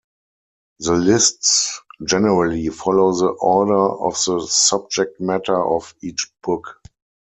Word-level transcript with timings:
The 0.79 0.93
lists 0.93 1.79
generally 2.03 2.69
follow 2.69 3.13
the 3.13 3.27
order 3.39 3.75
of 3.77 4.13
the 4.25 4.43
subject 4.49 5.21
matter 5.21 5.63
of 5.63 5.93
each 6.01 6.27
book. 6.41 6.81